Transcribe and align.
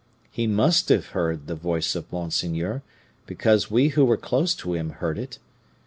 He 0.31 0.47
must 0.47 0.89
have 0.89 1.09
heard 1.09 1.45
the 1.45 1.53
voice 1.53 1.93
of 1.93 2.11
monseigneur, 2.11 2.81
because 3.27 3.69
we 3.69 3.89
who 3.89 4.03
were 4.03 4.17
close 4.17 4.55
to 4.55 4.73
him 4.73 4.89
heard 4.93 5.19
it. 5.19 5.37